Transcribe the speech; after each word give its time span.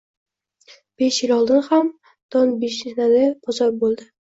Besh 1.03 1.21
yil 1.27 1.35
oldin 1.37 1.63
ham 1.69 1.95
Dobshinada 2.39 3.25
bozor 3.33 3.83
boʻldi. 3.89 4.15